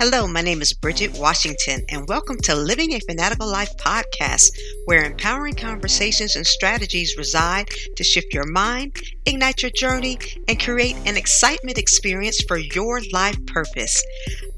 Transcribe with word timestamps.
Hello, 0.00 0.26
my 0.26 0.40
name 0.40 0.60
is 0.60 0.72
Bridget 0.72 1.16
Washington, 1.18 1.82
and 1.88 2.08
welcome 2.08 2.36
to 2.38 2.56
Living 2.56 2.94
a 2.94 3.00
Fanatical 3.00 3.46
Life 3.46 3.76
podcast, 3.76 4.46
where 4.86 5.04
empowering 5.04 5.54
conversations 5.54 6.34
and 6.34 6.44
strategies 6.44 7.16
reside 7.16 7.68
to 7.94 8.02
shift 8.02 8.34
your 8.34 8.44
mind, 8.44 9.00
ignite 9.24 9.62
your 9.62 9.70
journey, 9.70 10.18
and 10.48 10.60
create 10.60 10.96
an 11.06 11.16
excitement 11.16 11.78
experience 11.78 12.42
for 12.48 12.58
your 12.58 13.02
life 13.12 13.38
purpose. 13.46 14.02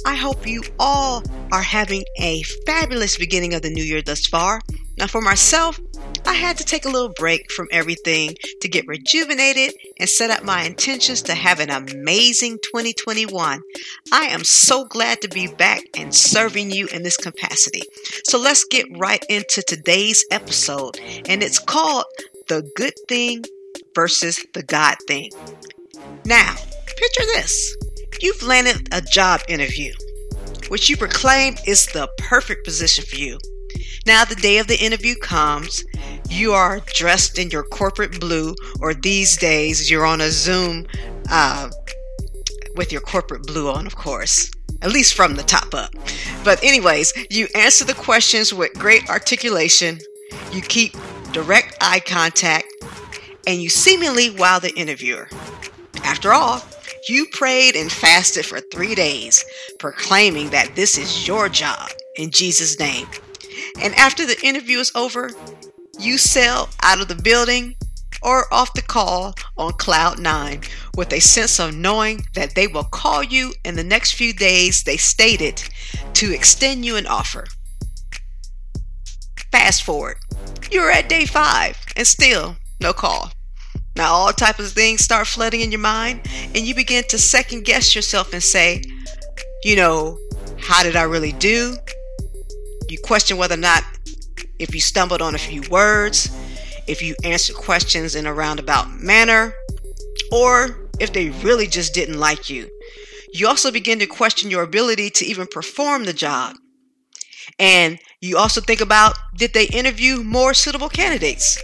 I 0.07 0.14
hope 0.14 0.46
you 0.46 0.62
all 0.79 1.22
are 1.53 1.62
having 1.62 2.05
a 2.18 2.43
fabulous 2.64 3.18
beginning 3.18 3.53
of 3.53 3.61
the 3.61 3.71
new 3.71 3.84
year 3.84 4.00
thus 4.00 4.27
far. 4.27 4.62
Now, 4.98 5.06
for 5.06 5.20
myself, 5.20 5.78
I 6.24 6.32
had 6.32 6.56
to 6.56 6.64
take 6.64 6.86
a 6.86 6.88
little 6.88 7.12
break 7.16 7.52
from 7.52 7.68
everything 7.70 8.34
to 8.60 8.68
get 8.68 8.86
rejuvenated 8.86 9.74
and 9.98 10.08
set 10.08 10.30
up 10.30 10.42
my 10.42 10.62
intentions 10.62 11.22
to 11.22 11.34
have 11.34 11.61
an 11.61 11.70
amazing 11.70 12.58
2021. 12.62 13.61
I 14.12 14.22
am 14.24 14.43
so 14.43 14.84
glad 14.86 15.20
to 15.20 15.29
be 15.29 15.48
back 15.48 15.82
and 15.96 16.14
serving 16.14 16.71
you 16.71 16.86
in 16.88 17.02
this 17.02 17.16
capacity. 17.16 17.82
So 18.24 18.40
let's 18.40 18.64
get 18.64 18.86
right 18.98 19.24
into 19.29 19.62
today's 19.62 20.24
episode, 20.30 20.99
and 21.29 21.43
it's 21.43 21.58
called 21.58 22.07
The 22.49 22.68
Good 22.74 22.94
Thing 23.07 23.44
versus 23.94 24.44
the 24.54 24.63
God 24.63 24.96
Thing. 25.07 25.30
Now, 26.24 26.54
picture 26.86 27.26
this 27.35 27.76
you've 28.21 28.43
landed 28.43 28.88
a 28.93 29.02
job 29.02 29.43
interview, 29.49 29.93
which 30.68 30.88
you 30.88 30.96
proclaim 30.96 31.57
is 31.66 31.86
the 31.86 32.08
perfect 32.19 32.64
position 32.64 33.05
for 33.05 33.16
you. 33.16 33.38
Now, 34.06 34.24
the 34.24 34.36
day 34.36 34.58
of 34.58 34.69
the 34.69 34.78
interview 34.78 35.16
comes. 35.16 35.84
You 36.30 36.52
are 36.52 36.80
dressed 36.94 37.41
in 37.41 37.50
your 37.50 37.64
corporate 37.64 38.20
blue, 38.20 38.55
or 38.80 38.94
these 38.94 39.36
days 39.36 39.91
you're 39.91 40.06
on 40.06 40.20
a 40.20 40.30
Zoom 40.30 40.86
uh, 41.28 41.70
with 42.77 42.92
your 42.92 43.00
corporate 43.00 43.42
blue 43.42 43.69
on, 43.69 43.84
of 43.84 43.96
course, 43.96 44.48
at 44.82 44.92
least 44.92 45.14
from 45.14 45.34
the 45.34 45.42
top 45.42 45.74
up. 45.74 45.92
But, 46.44 46.62
anyways, 46.62 47.12
you 47.30 47.48
answer 47.56 47.84
the 47.84 47.94
questions 47.94 48.54
with 48.54 48.72
great 48.74 49.10
articulation, 49.10 49.98
you 50.52 50.62
keep 50.62 50.94
direct 51.32 51.76
eye 51.80 52.00
contact, 52.00 52.72
and 53.48 53.60
you 53.60 53.68
seemingly 53.68 54.30
wow 54.30 54.60
the 54.60 54.74
interviewer. 54.76 55.28
After 56.04 56.32
all, 56.32 56.62
you 57.08 57.26
prayed 57.32 57.74
and 57.74 57.91
fasted 57.91 58.46
for 58.46 58.60
three 58.60 58.94
days, 58.94 59.44
proclaiming 59.80 60.50
that 60.50 60.76
this 60.76 60.96
is 60.96 61.26
your 61.26 61.48
job 61.48 61.91
in 62.16 62.30
Jesus' 62.30 62.78
name. 62.78 63.06
And 63.80 63.94
after 63.94 64.27
the 64.27 64.38
interview 64.42 64.78
is 64.78 64.92
over, 64.94 65.30
you 65.98 66.19
sail 66.19 66.69
out 66.82 67.00
of 67.00 67.08
the 67.08 67.14
building 67.14 67.74
or 68.22 68.52
off 68.52 68.74
the 68.74 68.82
call 68.82 69.34
on 69.56 69.72
cloud 69.74 70.19
nine 70.19 70.62
with 70.96 71.12
a 71.12 71.20
sense 71.20 71.58
of 71.58 71.74
knowing 71.74 72.24
that 72.34 72.54
they 72.54 72.66
will 72.66 72.84
call 72.84 73.22
you 73.22 73.52
in 73.64 73.77
the 73.77 73.84
next 73.84 74.14
few 74.14 74.32
days, 74.32 74.82
they 74.82 74.97
stated, 74.97 75.62
to 76.14 76.34
extend 76.34 76.84
you 76.84 76.97
an 76.97 77.06
offer. 77.06 77.44
Fast 79.52 79.82
forward, 79.82 80.16
you're 80.70 80.91
at 80.91 81.08
day 81.08 81.27
five 81.27 81.78
and 81.97 82.06
still 82.06 82.56
no 82.80 82.92
call. 82.92 83.30
Now 83.97 84.12
all 84.12 84.32
types 84.32 84.60
of 84.60 84.72
things 84.72 85.02
start 85.02 85.27
flooding 85.27 85.60
in 85.60 85.70
your 85.70 85.80
mind 85.80 86.20
and 86.54 86.58
you 86.58 86.74
begin 86.74 87.04
to 87.08 87.19
second 87.19 87.64
guess 87.64 87.94
yourself 87.94 88.32
and 88.32 88.42
say, 88.42 88.82
you 89.64 89.77
know, 89.77 90.19
how 90.58 90.82
did 90.82 90.97
I 90.97 91.04
really 91.04 91.32
do? 91.32 91.77
You 92.88 92.98
question 92.98 93.36
whether 93.36 93.54
or 93.54 93.58
not 93.58 93.82
if 94.58 94.74
you 94.74 94.80
stumbled 94.80 95.22
on 95.22 95.34
a 95.34 95.38
few 95.38 95.62
words, 95.70 96.30
if 96.86 97.02
you 97.02 97.14
answered 97.24 97.56
questions 97.56 98.14
in 98.14 98.26
a 98.26 98.34
roundabout 98.34 98.90
manner, 99.00 99.52
or 100.32 100.88
if 101.00 101.12
they 101.12 101.30
really 101.30 101.66
just 101.66 101.94
didn't 101.94 102.18
like 102.18 102.48
you. 102.48 102.68
You 103.32 103.48
also 103.48 103.70
begin 103.70 103.98
to 103.98 104.06
question 104.06 104.50
your 104.50 104.62
ability 104.62 105.10
to 105.10 105.26
even 105.26 105.46
perform 105.46 106.04
the 106.04 106.12
job. 106.12 106.56
And 107.58 107.98
you 108.20 108.38
also 108.38 108.60
think 108.60 108.80
about 108.80 109.16
did 109.36 109.52
they 109.52 109.66
interview 109.66 110.22
more 110.22 110.54
suitable 110.54 110.88
candidates? 110.88 111.62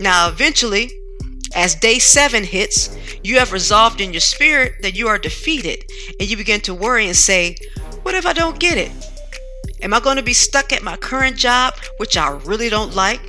Now, 0.00 0.28
eventually, 0.28 0.90
as 1.54 1.74
day 1.74 1.98
seven 1.98 2.44
hits, 2.44 2.96
you 3.22 3.38
have 3.38 3.52
resolved 3.52 4.00
in 4.00 4.12
your 4.12 4.20
spirit 4.20 4.82
that 4.82 4.96
you 4.96 5.08
are 5.08 5.18
defeated, 5.18 5.84
and 6.18 6.30
you 6.30 6.36
begin 6.36 6.60
to 6.62 6.74
worry 6.74 7.06
and 7.06 7.16
say, 7.16 7.56
What 8.02 8.14
if 8.14 8.26
I 8.26 8.32
don't 8.32 8.58
get 8.58 8.78
it? 8.78 8.90
Am 9.82 9.92
I 9.92 9.98
going 9.98 10.16
to 10.16 10.22
be 10.22 10.32
stuck 10.32 10.72
at 10.72 10.84
my 10.84 10.96
current 10.96 11.36
job, 11.36 11.74
which 11.96 12.16
I 12.16 12.30
really 12.44 12.68
don't 12.68 12.94
like? 12.94 13.20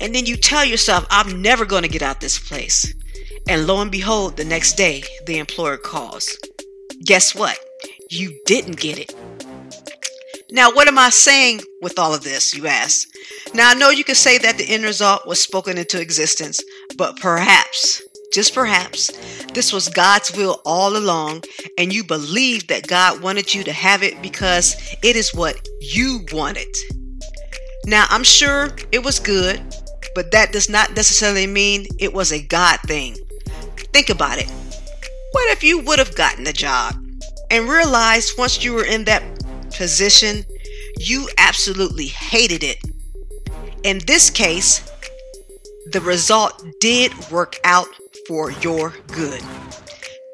And 0.00 0.14
then 0.14 0.24
you 0.24 0.36
tell 0.36 0.64
yourself, 0.64 1.06
I'm 1.10 1.42
never 1.42 1.66
going 1.66 1.82
to 1.82 1.88
get 1.88 2.00
out 2.00 2.20
this 2.20 2.38
place. 2.38 2.92
And 3.46 3.66
lo 3.66 3.82
and 3.82 3.90
behold, 3.90 4.38
the 4.38 4.44
next 4.44 4.78
day, 4.78 5.04
the 5.26 5.38
employer 5.38 5.76
calls. 5.76 6.36
Guess 7.04 7.34
what? 7.34 7.58
You 8.10 8.40
didn't 8.46 8.80
get 8.80 8.98
it. 8.98 9.14
Now, 10.50 10.72
what 10.72 10.88
am 10.88 10.98
I 10.98 11.10
saying 11.10 11.60
with 11.82 11.98
all 11.98 12.14
of 12.14 12.24
this, 12.24 12.54
you 12.54 12.66
ask? 12.66 13.08
Now, 13.54 13.70
I 13.70 13.74
know 13.74 13.90
you 13.90 14.04
can 14.04 14.14
say 14.14 14.38
that 14.38 14.56
the 14.56 14.68
end 14.68 14.84
result 14.84 15.26
was 15.26 15.40
spoken 15.40 15.76
into 15.76 16.00
existence, 16.00 16.60
but 16.96 17.16
perhaps 17.20 18.02
just 18.32 18.54
perhaps, 18.54 19.10
this 19.52 19.72
was 19.72 19.88
God's 19.88 20.34
will 20.36 20.60
all 20.64 20.96
along, 20.96 21.44
and 21.76 21.92
you 21.92 22.02
believed 22.02 22.68
that 22.68 22.86
God 22.86 23.20
wanted 23.20 23.54
you 23.54 23.62
to 23.64 23.72
have 23.72 24.02
it 24.02 24.20
because 24.22 24.76
it 25.02 25.16
is 25.16 25.34
what 25.34 25.68
you 25.80 26.24
wanted. 26.32 26.74
Now, 27.84 28.06
I'm 28.08 28.24
sure 28.24 28.70
it 28.90 29.04
was 29.04 29.18
good, 29.18 29.60
but 30.14 30.30
that 30.32 30.52
does 30.52 30.68
not 30.68 30.96
necessarily 30.96 31.46
mean 31.46 31.86
it 31.98 32.12
was 32.12 32.32
a 32.32 32.42
God 32.42 32.78
thing. 32.86 33.16
Think 33.92 34.08
about 34.08 34.38
it. 34.38 34.50
What 35.32 35.50
if 35.50 35.62
you 35.62 35.80
would 35.80 35.98
have 35.98 36.14
gotten 36.14 36.44
the 36.44 36.52
job 36.52 36.94
and 37.50 37.68
realized 37.68 38.38
once 38.38 38.64
you 38.64 38.72
were 38.72 38.84
in 38.84 39.04
that 39.04 39.22
position, 39.74 40.44
you 40.98 41.28
absolutely 41.38 42.06
hated 42.06 42.62
it? 42.62 42.78
In 43.82 44.00
this 44.06 44.30
case, 44.30 44.88
the 45.90 46.00
result 46.00 46.64
did 46.80 47.12
work 47.30 47.56
out 47.64 47.88
for 48.26 48.50
your 48.50 48.94
good. 49.08 49.42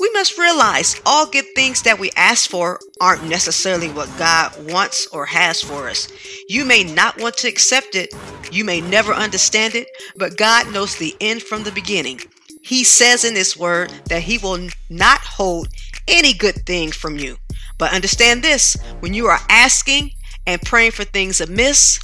We 0.00 0.10
must 0.12 0.38
realize 0.38 1.00
all 1.04 1.26
good 1.26 1.46
things 1.56 1.82
that 1.82 1.98
we 1.98 2.10
ask 2.16 2.48
for 2.48 2.78
aren't 3.00 3.28
necessarily 3.28 3.88
what 3.88 4.16
God 4.16 4.52
wants 4.70 5.08
or 5.08 5.26
has 5.26 5.60
for 5.60 5.88
us. 5.88 6.08
You 6.48 6.64
may 6.64 6.84
not 6.84 7.20
want 7.20 7.36
to 7.38 7.48
accept 7.48 7.96
it, 7.96 8.14
you 8.52 8.64
may 8.64 8.80
never 8.80 9.12
understand 9.12 9.74
it, 9.74 9.88
but 10.16 10.36
God 10.36 10.72
knows 10.72 10.96
the 10.96 11.16
end 11.20 11.42
from 11.42 11.64
the 11.64 11.72
beginning. 11.72 12.20
He 12.62 12.84
says 12.84 13.24
in 13.24 13.34
His 13.34 13.56
Word 13.56 13.92
that 14.08 14.22
He 14.22 14.38
will 14.38 14.68
not 14.88 15.20
hold 15.20 15.68
any 16.06 16.32
good 16.32 16.64
thing 16.64 16.92
from 16.92 17.18
you. 17.18 17.36
But 17.76 17.92
understand 17.92 18.42
this 18.42 18.76
when 19.00 19.14
you 19.14 19.26
are 19.26 19.40
asking 19.48 20.10
and 20.46 20.62
praying 20.62 20.92
for 20.92 21.04
things 21.04 21.40
amiss, 21.40 21.98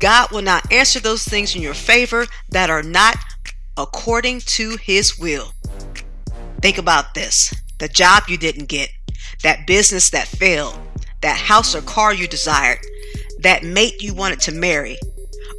God 0.00 0.30
will 0.30 0.42
not 0.42 0.72
answer 0.72 1.00
those 1.00 1.24
things 1.24 1.54
in 1.54 1.62
your 1.62 1.74
favor 1.74 2.26
that 2.50 2.70
are 2.70 2.82
not 2.82 3.16
according 3.82 4.40
to 4.40 4.76
his 4.82 5.18
will. 5.18 5.52
Think 6.60 6.78
about 6.78 7.14
this 7.14 7.54
the 7.78 7.88
job 7.88 8.24
you 8.28 8.36
didn't 8.36 8.68
get, 8.68 8.90
that 9.42 9.66
business 9.66 10.10
that 10.10 10.28
failed, 10.28 10.78
that 11.22 11.36
house 11.36 11.74
or 11.74 11.80
car 11.80 12.12
you 12.12 12.28
desired, 12.28 12.78
that 13.40 13.64
mate 13.64 14.02
you 14.02 14.14
wanted 14.14 14.40
to 14.40 14.52
marry 14.52 14.98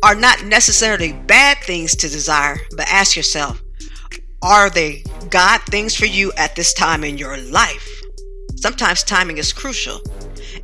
are 0.03 0.15
not 0.15 0.43
necessarily 0.45 1.13
bad 1.13 1.57
things 1.59 1.95
to 1.95 2.09
desire, 2.09 2.57
but 2.75 2.87
ask 2.89 3.15
yourself, 3.15 3.61
are 4.41 4.69
they 4.69 5.03
God 5.29 5.61
things 5.63 5.95
for 5.95 6.05
you 6.05 6.31
at 6.37 6.55
this 6.55 6.73
time 6.73 7.03
in 7.03 7.17
your 7.17 7.37
life? 7.37 7.87
Sometimes 8.55 9.03
timing 9.03 9.37
is 9.37 9.53
crucial. 9.53 9.99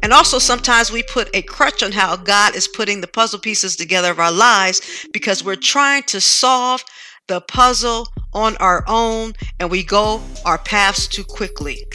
And 0.03 0.13
also, 0.13 0.39
sometimes 0.39 0.91
we 0.91 1.03
put 1.03 1.35
a 1.35 1.41
crutch 1.41 1.81
on 1.81 1.91
how 1.91 2.15
God 2.15 2.55
is 2.55 2.67
putting 2.67 3.01
the 3.01 3.07
puzzle 3.07 3.39
pieces 3.39 3.75
together 3.75 4.11
of 4.11 4.19
our 4.19 4.31
lives 4.31 5.07
because 5.11 5.43
we're 5.43 5.55
trying 5.55 6.03
to 6.03 6.21
solve 6.21 6.83
the 7.27 7.41
puzzle 7.41 8.07
on 8.33 8.55
our 8.57 8.83
own 8.87 9.33
and 9.59 9.69
we 9.69 9.83
go 9.83 10.21
our 10.45 10.57
paths 10.57 11.07
too 11.07 11.23
quickly. 11.23 11.85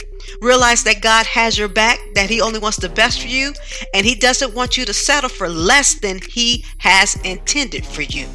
Realize 0.40 0.84
that 0.84 1.02
God 1.02 1.26
has 1.26 1.58
your 1.58 1.68
back, 1.68 1.98
that 2.14 2.30
He 2.30 2.40
only 2.40 2.58
wants 2.58 2.78
the 2.78 2.88
best 2.88 3.20
for 3.20 3.28
you, 3.28 3.52
and 3.94 4.06
He 4.06 4.14
doesn't 4.14 4.54
want 4.54 4.76
you 4.76 4.84
to 4.84 4.94
settle 4.94 5.30
for 5.30 5.48
less 5.48 5.94
than 5.94 6.20
He 6.28 6.64
has 6.78 7.16
intended 7.24 7.84
for 7.84 8.02
you. 8.02 8.26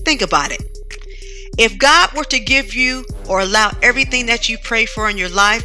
Think 0.00 0.22
about 0.22 0.50
it. 0.50 0.62
If 1.58 1.78
God 1.78 2.12
were 2.14 2.24
to 2.24 2.40
give 2.40 2.74
you 2.74 3.04
or 3.28 3.40
allow 3.40 3.72
everything 3.82 4.26
that 4.26 4.48
you 4.48 4.58
pray 4.58 4.84
for 4.84 5.08
in 5.08 5.16
your 5.16 5.30
life, 5.30 5.64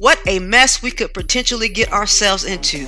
what 0.00 0.18
a 0.26 0.38
mess 0.38 0.80
we 0.80 0.90
could 0.90 1.12
potentially 1.12 1.68
get 1.68 1.92
ourselves 1.92 2.44
into. 2.44 2.86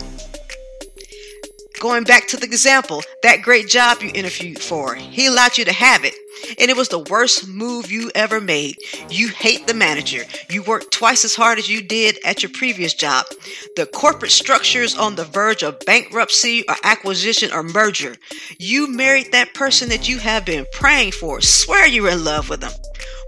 Going 1.81 2.05
back 2.05 2.29
to 2.29 2.37
the 2.37 2.45
example, 2.45 3.03
that 3.23 3.43
great 3.43 3.67
job 3.69 4.03
you 4.03 4.11
interviewed 4.15 4.61
for, 4.61 4.95
He 4.95 5.27
allowed 5.27 5.59
you 5.59 5.65
to 5.65 5.73
have 5.73 6.05
it 6.05 6.15
and 6.59 6.71
it 6.71 6.77
was 6.77 6.89
the 6.89 6.99
worst 6.99 7.49
move 7.49 7.91
you 7.91 8.11
ever 8.15 8.41
made. 8.41 8.77
You 9.09 9.29
hate 9.29 9.67
the 9.67 9.75
manager. 9.75 10.25
You 10.49 10.63
work 10.63 10.91
twice 10.91 11.25
as 11.25 11.35
hard 11.35 11.59
as 11.59 11.69
you 11.69 11.83
did 11.83 12.19
at 12.25 12.43
your 12.43 12.53
previous 12.53 12.95
job. 12.95 13.27
The 13.77 13.87
corporate 13.87 14.33
structure 14.33 14.83
is 14.83 14.97
on 14.97 15.15
the 15.15 15.25
verge 15.25 15.63
of 15.63 15.79
bankruptcy 15.81 16.65
or 16.69 16.77
acquisition 16.85 17.53
or 17.53 17.63
merger. 17.63 18.17
You 18.59 18.89
married 18.89 19.33
that 19.33 19.55
person 19.55 19.89
that 19.91 20.09
you 20.09 20.19
have 20.19 20.45
been 20.45 20.67
praying 20.73 21.13
for. 21.13 21.41
Swear 21.41 21.87
you're 21.87 22.11
in 22.11 22.25
love 22.25 22.49
with 22.49 22.61
them. 22.61 22.73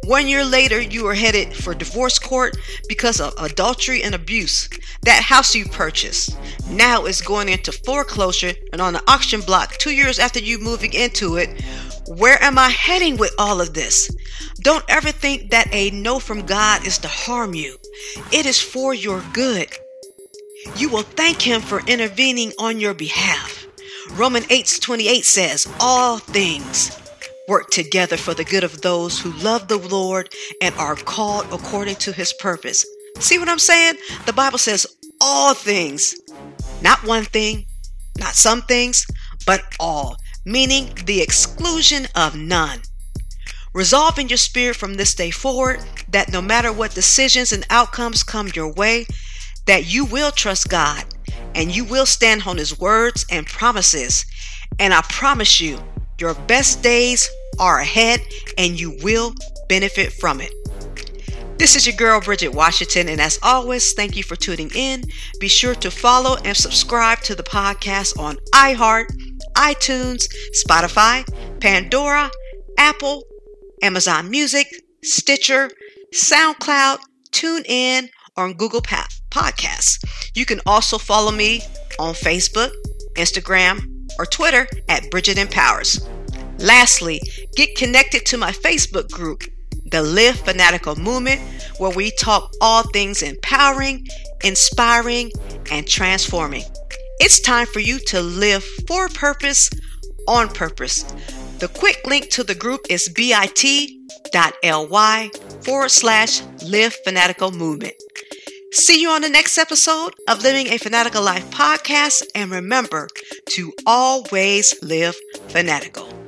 One 0.05 0.27
year 0.27 0.45
later, 0.45 0.81
you 0.81 1.07
are 1.07 1.15
headed 1.15 1.55
for 1.55 1.75
divorce 1.75 2.19
court 2.19 2.57
because 2.89 3.21
of 3.21 3.35
adultery 3.39 4.03
and 4.03 4.17
abuse. 4.17 4.69
That 5.03 5.23
house 5.23 5.55
you 5.55 5.65
purchased 5.65 6.37
now 6.69 7.07
is 7.07 7.21
going 7.21 7.49
into 7.49 7.71
foreclosure 7.71 8.53
and 8.73 8.81
on 8.81 8.95
the 8.95 9.03
auction 9.07 9.43
block 9.43 9.77
two 9.79 9.93
years 9.95 10.19
after 10.19 10.41
you 10.41 10.59
moving 10.59 10.93
into 10.93 11.37
it. 11.37 11.63
Where 12.09 12.43
am 12.43 12.59
I 12.59 12.69
heading 12.71 13.17
with 13.17 13.33
all 13.39 13.61
of 13.61 13.75
this? 13.75 14.11
Don't 14.63 14.85
ever 14.89 15.13
think 15.13 15.51
that 15.51 15.73
a 15.73 15.91
no 15.91 16.19
from 16.19 16.47
God 16.47 16.85
is 16.85 16.99
to 16.99 17.09
harm 17.09 17.55
you. 17.55 17.79
It 18.33 18.45
is 18.45 18.61
for 18.61 18.93
your 18.95 19.23
good. 19.33 19.69
You 20.77 20.89
will 20.89 21.03
thank 21.03 21.41
Him 21.41 21.61
for 21.61 21.81
intervening 21.87 22.53
on 22.59 22.81
your 22.81 22.95
behalf. 22.95 23.69
Romans 24.13 24.47
8 24.51 24.81
28 24.83 25.25
says, 25.25 25.73
All 25.79 26.19
things 26.19 27.02
work 27.53 27.69
together 27.69 28.17
for 28.17 28.33
the 28.33 28.45
good 28.45 28.65
of 28.65 28.81
those 28.81 29.21
who 29.21 29.31
love 29.33 29.69
the 29.69 29.77
Lord 29.77 30.33
and 30.63 30.75
are 30.77 30.97
called 30.97 31.45
according 31.53 31.97
to 31.97 32.11
his 32.11 32.33
purpose. 32.33 32.87
See 33.19 33.39
what 33.39 33.51
I'm 33.51 33.59
saying? 33.59 33.97
The 34.25 34.33
Bible 34.33 34.57
says 34.57 34.87
all 35.21 35.53
things, 35.53 36.15
not 36.81 37.07
one 37.07 37.25
thing, 37.25 37.67
not 38.19 38.37
some 38.37 38.63
things, 38.63 39.07
but 39.45 39.61
all, 39.79 40.17
meaning 40.47 40.95
the 41.05 41.21
exclusion 41.21 42.07
of 42.15 42.35
none. 42.35 42.81
Resolve 43.75 44.19
in 44.19 44.31
your 44.31 44.39
spirit 44.39 44.77
from 44.77 44.95
this 44.95 45.15
day 45.15 45.31
forward 45.31 45.81
that 46.09 46.33
no 46.33 46.41
matter 46.41 46.73
what 46.73 46.95
decisions 46.95 47.53
and 47.53 47.67
outcomes 47.69 48.23
come 48.23 48.49
your 48.55 48.73
way, 48.73 49.05
that 49.67 49.93
you 49.93 50.07
will 50.07 50.31
trust 50.31 50.71
God 50.71 51.05
and 51.55 51.77
you 51.77 51.85
will 51.85 52.07
stand 52.07 52.45
on 52.47 52.57
his 52.57 52.79
words 52.79 53.27
and 53.31 53.47
promises. 53.47 54.25
And 54.79 54.95
I 54.95 55.03
promise 55.03 55.61
you, 55.61 55.79
your 56.19 56.33
best 56.33 56.83
days 56.83 57.29
are 57.59 57.79
ahead 57.79 58.21
and 58.59 58.79
you 58.79 58.97
will 59.03 59.35
benefit 59.69 60.13
from 60.13 60.41
it. 60.41 60.53
This 61.59 61.77
is 61.77 61.87
your 61.87 61.95
girl, 61.95 62.21
Bridget 62.21 62.53
Washington, 62.53 63.09
and 63.09 63.21
as 63.21 63.39
always, 63.43 63.93
thank 63.93 64.17
you 64.17 64.25
for 64.25 64.35
tuning 64.35 64.71
in. 64.75 65.05
Be 65.39 65.47
sure 65.47 65.77
to 65.77 65.91
follow 65.91 66.37
and 66.45 66.57
subscribe 66.57 67.21
to 67.21 67.37
the 67.37 67.45
podcast 67.45 68.19
on 68.19 68.37
iHeart, 68.53 69.07
iTunes, 69.55 70.27
Spotify, 70.67 71.25
Pandora, 71.61 72.31
Apple, 72.79 73.23
Amazon 73.81 74.29
Music, 74.29 74.67
Stitcher, 75.05 75.71
SoundCloud, 76.13 76.99
TuneIn, 77.31 78.09
or 78.37 78.45
on 78.45 78.55
Google 78.55 78.83
Podcasts. 78.83 80.03
You 80.35 80.45
can 80.45 80.61
also 80.67 80.99
follow 80.99 81.31
me 81.31 81.63
on 81.99 82.15
Facebook, 82.15 82.73
Instagram, 83.15 84.09
or 84.19 84.27
Twitter 84.27 84.67
at 84.89 85.11
Bridget 85.11 85.39
Empowers. 85.39 86.09
Lastly, 86.63 87.21
get 87.57 87.75
connected 87.75 88.25
to 88.27 88.39
my 88.39 88.53
Facebook 88.53 89.11
group, 89.11 89.43
the 89.85 90.01
Live 90.01 90.39
Fanatical 90.39 90.95
Movement, 90.95 91.41
where 91.79 91.91
we 91.91 92.13
talk 92.13 92.53
all 92.61 92.85
things 92.85 93.21
empowering, 93.21 94.07
inspiring, 94.45 95.33
and 95.73 95.89
transforming. 95.89 96.63
It's 97.19 97.41
time 97.41 97.67
for 97.67 97.81
you 97.81 97.99
to 98.07 98.21
live 98.21 98.63
for 98.87 99.09
purpose, 99.09 99.71
on 100.29 100.49
purpose. 100.49 101.03
The 101.59 101.67
quick 101.67 102.07
link 102.07 102.31
to 102.31 102.45
the 102.45 102.55
group 102.55 102.83
is 102.89 103.09
bit.ly 103.09 103.51
forward 105.63 105.91
slash 105.91 106.43
live 106.65 106.95
fanatical 107.05 107.51
movement. 107.51 107.95
See 108.71 109.01
you 109.03 109.11
on 109.11 109.23
the 109.23 109.29
next 109.29 109.59
episode 109.59 110.15
of 110.29 110.43
Living 110.43 110.69
a 110.69 110.79
Fanatical 110.79 111.23
Life 111.23 111.51
podcast. 111.51 112.23
And 112.37 112.53
remember 112.53 113.09
to 113.51 113.73
always 113.85 114.81
live 114.83 115.17
fanatical. 115.49 116.22